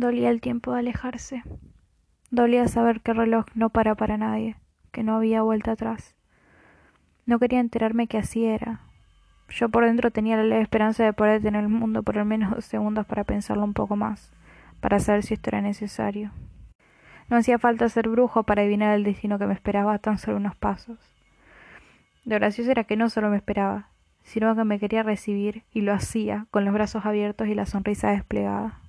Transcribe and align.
Dolía 0.00 0.30
el 0.30 0.40
tiempo 0.40 0.72
de 0.72 0.78
alejarse. 0.78 1.42
Dolía 2.30 2.66
saber 2.68 3.02
que 3.02 3.10
el 3.10 3.18
reloj 3.18 3.44
no 3.54 3.68
para 3.68 3.96
para 3.96 4.16
nadie, 4.16 4.56
que 4.92 5.02
no 5.02 5.14
había 5.14 5.42
vuelta 5.42 5.72
atrás. 5.72 6.14
No 7.26 7.38
quería 7.38 7.60
enterarme 7.60 8.06
que 8.06 8.16
así 8.16 8.46
era. 8.46 8.80
Yo 9.50 9.68
por 9.68 9.84
dentro 9.84 10.10
tenía 10.10 10.38
la 10.38 10.44
leve 10.44 10.62
esperanza 10.62 11.04
de 11.04 11.12
poder 11.12 11.42
tener 11.42 11.64
el 11.64 11.68
mundo 11.68 12.02
por 12.02 12.18
al 12.18 12.24
menos 12.24 12.50
dos 12.50 12.64
segundos 12.64 13.04
para 13.04 13.24
pensarlo 13.24 13.62
un 13.62 13.74
poco 13.74 13.94
más, 13.94 14.32
para 14.80 15.00
saber 15.00 15.22
si 15.22 15.34
esto 15.34 15.50
era 15.50 15.60
necesario. 15.60 16.30
No 17.28 17.36
hacía 17.36 17.58
falta 17.58 17.86
ser 17.90 18.08
brujo 18.08 18.44
para 18.44 18.62
adivinar 18.62 18.94
el 18.94 19.04
destino 19.04 19.38
que 19.38 19.46
me 19.46 19.52
esperaba 19.52 19.92
a 19.92 19.98
tan 19.98 20.16
solo 20.16 20.38
unos 20.38 20.56
pasos. 20.56 21.14
Lo 22.24 22.36
gracioso 22.36 22.70
era 22.70 22.84
que 22.84 22.96
no 22.96 23.10
solo 23.10 23.28
me 23.28 23.36
esperaba, 23.36 23.90
sino 24.22 24.56
que 24.56 24.64
me 24.64 24.78
quería 24.78 25.02
recibir 25.02 25.64
y 25.74 25.82
lo 25.82 25.92
hacía 25.92 26.46
con 26.50 26.64
los 26.64 26.72
brazos 26.72 27.04
abiertos 27.04 27.48
y 27.48 27.54
la 27.54 27.66
sonrisa 27.66 28.12
desplegada. 28.12 28.80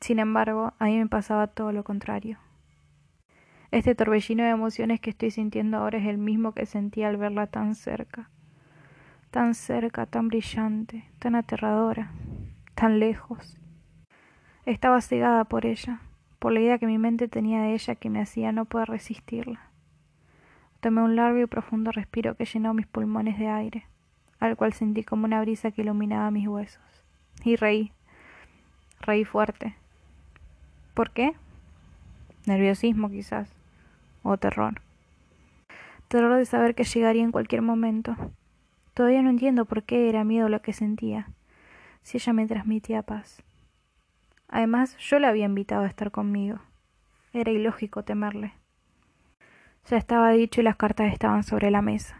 Sin 0.00 0.18
embargo, 0.18 0.72
a 0.78 0.84
mí 0.86 0.98
me 0.98 1.06
pasaba 1.06 1.48
todo 1.48 1.72
lo 1.72 1.84
contrario. 1.84 2.38
Este 3.70 3.94
torbellino 3.94 4.44
de 4.44 4.50
emociones 4.50 5.00
que 5.00 5.10
estoy 5.10 5.30
sintiendo 5.30 5.76
ahora 5.76 5.98
es 5.98 6.06
el 6.06 6.18
mismo 6.18 6.52
que 6.52 6.64
sentí 6.64 7.02
al 7.02 7.16
verla 7.16 7.46
tan 7.48 7.74
cerca. 7.74 8.30
Tan 9.30 9.54
cerca, 9.54 10.06
tan 10.06 10.28
brillante, 10.28 11.04
tan 11.18 11.34
aterradora, 11.34 12.12
tan 12.74 12.98
lejos. 12.98 13.58
Estaba 14.64 15.00
cegada 15.02 15.44
por 15.44 15.66
ella, 15.66 16.00
por 16.38 16.52
la 16.52 16.60
idea 16.60 16.78
que 16.78 16.86
mi 16.86 16.96
mente 16.96 17.28
tenía 17.28 17.60
de 17.60 17.74
ella 17.74 17.94
que 17.96 18.08
me 18.08 18.20
hacía 18.20 18.52
no 18.52 18.64
poder 18.64 18.88
resistirla. 18.88 19.70
Tomé 20.80 21.02
un 21.02 21.16
largo 21.16 21.40
y 21.40 21.46
profundo 21.46 21.90
respiro 21.90 22.36
que 22.36 22.44
llenó 22.44 22.72
mis 22.72 22.86
pulmones 22.86 23.38
de 23.38 23.48
aire, 23.48 23.86
al 24.38 24.56
cual 24.56 24.72
sentí 24.72 25.02
como 25.02 25.24
una 25.24 25.40
brisa 25.40 25.72
que 25.72 25.82
iluminaba 25.82 26.30
mis 26.30 26.46
huesos. 26.46 27.04
Y 27.44 27.56
reí. 27.56 27.92
Reí 29.00 29.24
fuerte. 29.24 29.76
¿Por 30.98 31.12
qué? 31.12 31.32
Nerviosismo 32.46 33.08
quizás. 33.08 33.54
O 34.24 34.36
terror. 34.36 34.82
Terror 36.08 36.36
de 36.36 36.44
saber 36.44 36.74
que 36.74 36.82
llegaría 36.82 37.22
en 37.22 37.30
cualquier 37.30 37.62
momento. 37.62 38.16
Todavía 38.94 39.22
no 39.22 39.30
entiendo 39.30 39.64
por 39.64 39.84
qué 39.84 40.08
era 40.08 40.24
miedo 40.24 40.48
lo 40.48 40.60
que 40.60 40.72
sentía, 40.72 41.28
si 42.02 42.16
ella 42.16 42.32
me 42.32 42.48
transmitía 42.48 43.02
paz. 43.02 43.44
Además, 44.48 44.96
yo 44.98 45.20
la 45.20 45.28
había 45.28 45.44
invitado 45.44 45.84
a 45.84 45.86
estar 45.86 46.10
conmigo. 46.10 46.58
Era 47.32 47.52
ilógico 47.52 48.02
temerle. 48.02 48.54
Ya 49.88 49.98
estaba 49.98 50.32
dicho 50.32 50.62
y 50.62 50.64
las 50.64 50.74
cartas 50.74 51.12
estaban 51.12 51.44
sobre 51.44 51.70
la 51.70 51.80
mesa. 51.80 52.16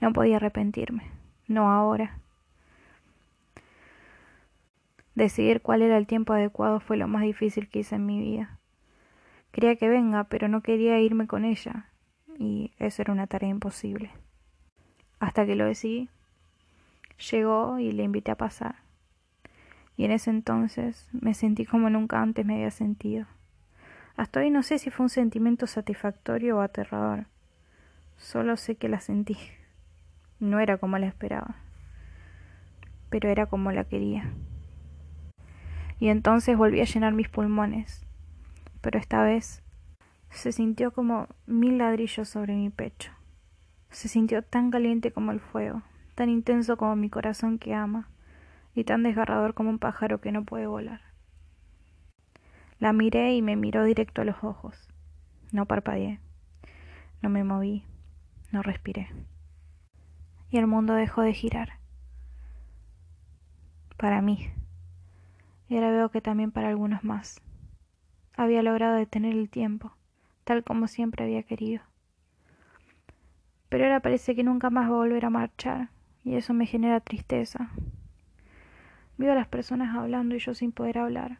No 0.00 0.14
podía 0.14 0.36
arrepentirme. 0.36 1.10
No 1.46 1.70
ahora. 1.70 2.20
Decidir 5.18 5.62
cuál 5.62 5.82
era 5.82 5.98
el 5.98 6.06
tiempo 6.06 6.32
adecuado 6.32 6.78
fue 6.78 6.96
lo 6.96 7.08
más 7.08 7.22
difícil 7.22 7.68
que 7.68 7.80
hice 7.80 7.96
en 7.96 8.06
mi 8.06 8.20
vida. 8.20 8.60
Quería 9.50 9.74
que 9.74 9.88
venga, 9.88 10.22
pero 10.28 10.46
no 10.46 10.62
quería 10.62 11.00
irme 11.00 11.26
con 11.26 11.44
ella, 11.44 11.86
y 12.38 12.70
eso 12.78 13.02
era 13.02 13.12
una 13.12 13.26
tarea 13.26 13.48
imposible. 13.48 14.12
Hasta 15.18 15.44
que 15.44 15.56
lo 15.56 15.64
decidí. 15.64 16.08
Llegó 17.32 17.80
y 17.80 17.90
le 17.90 18.04
invité 18.04 18.30
a 18.30 18.36
pasar. 18.36 18.76
Y 19.96 20.04
en 20.04 20.12
ese 20.12 20.30
entonces 20.30 21.08
me 21.10 21.34
sentí 21.34 21.66
como 21.66 21.90
nunca 21.90 22.22
antes 22.22 22.46
me 22.46 22.54
había 22.54 22.70
sentido. 22.70 23.26
Hasta 24.16 24.38
hoy 24.38 24.50
no 24.50 24.62
sé 24.62 24.78
si 24.78 24.90
fue 24.90 25.02
un 25.02 25.10
sentimiento 25.10 25.66
satisfactorio 25.66 26.58
o 26.58 26.60
aterrador. 26.60 27.26
Solo 28.18 28.56
sé 28.56 28.76
que 28.76 28.88
la 28.88 29.00
sentí. 29.00 29.36
No 30.38 30.60
era 30.60 30.78
como 30.78 30.96
la 30.96 31.08
esperaba, 31.08 31.56
pero 33.10 33.28
era 33.28 33.46
como 33.46 33.72
la 33.72 33.82
quería. 33.82 34.32
Y 36.00 36.08
entonces 36.08 36.56
volví 36.56 36.80
a 36.80 36.84
llenar 36.84 37.12
mis 37.12 37.28
pulmones, 37.28 38.06
pero 38.80 38.98
esta 38.98 39.22
vez 39.22 39.62
se 40.30 40.52
sintió 40.52 40.92
como 40.92 41.28
mil 41.46 41.78
ladrillos 41.78 42.28
sobre 42.28 42.54
mi 42.54 42.70
pecho. 42.70 43.12
Se 43.90 44.08
sintió 44.08 44.42
tan 44.42 44.70
caliente 44.70 45.10
como 45.10 45.32
el 45.32 45.40
fuego, 45.40 45.82
tan 46.14 46.28
intenso 46.28 46.76
como 46.76 46.94
mi 46.94 47.10
corazón 47.10 47.58
que 47.58 47.74
ama, 47.74 48.08
y 48.74 48.84
tan 48.84 49.02
desgarrador 49.02 49.54
como 49.54 49.70
un 49.70 49.78
pájaro 49.78 50.20
que 50.20 50.30
no 50.30 50.44
puede 50.44 50.66
volar. 50.66 51.00
La 52.78 52.92
miré 52.92 53.34
y 53.34 53.42
me 53.42 53.56
miró 53.56 53.82
directo 53.82 54.22
a 54.22 54.24
los 54.24 54.44
ojos. 54.44 54.88
No 55.50 55.66
parpadeé, 55.66 56.20
no 57.22 57.28
me 57.28 57.42
moví, 57.42 57.84
no 58.52 58.62
respiré. 58.62 59.08
Y 60.50 60.58
el 60.58 60.66
mundo 60.66 60.94
dejó 60.94 61.22
de 61.22 61.32
girar. 61.32 61.78
Para 63.96 64.22
mí. 64.22 64.50
Y 65.68 65.76
ahora 65.76 65.90
veo 65.90 66.10
que 66.10 66.20
también 66.20 66.50
para 66.50 66.68
algunos 66.68 67.04
más. 67.04 67.40
Había 68.36 68.62
logrado 68.62 68.94
detener 68.96 69.34
el 69.34 69.50
tiempo, 69.50 69.92
tal 70.44 70.64
como 70.64 70.88
siempre 70.88 71.24
había 71.24 71.42
querido. 71.42 71.82
Pero 73.68 73.84
ahora 73.84 74.00
parece 74.00 74.34
que 74.34 74.44
nunca 74.44 74.70
más 74.70 74.90
va 74.90 74.94
a 74.94 74.98
volver 74.98 75.24
a 75.24 75.30
marchar, 75.30 75.90
y 76.24 76.36
eso 76.36 76.54
me 76.54 76.66
genera 76.66 77.00
tristeza. 77.00 77.70
Veo 79.18 79.32
a 79.32 79.34
las 79.34 79.48
personas 79.48 79.96
hablando 79.96 80.36
y 80.36 80.38
yo 80.38 80.54
sin 80.54 80.72
poder 80.72 80.98
hablar. 80.98 81.38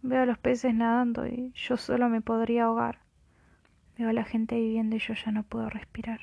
Veo 0.00 0.22
a 0.22 0.26
los 0.26 0.38
peces 0.38 0.74
nadando 0.74 1.26
y 1.26 1.52
yo 1.54 1.76
solo 1.76 2.08
me 2.08 2.20
podría 2.20 2.64
ahogar. 2.64 3.00
Veo 3.98 4.08
a 4.08 4.12
la 4.12 4.24
gente 4.24 4.54
viviendo 4.54 4.94
y 4.94 5.00
yo 5.00 5.14
ya 5.14 5.32
no 5.32 5.42
puedo 5.42 5.68
respirar. 5.68 6.20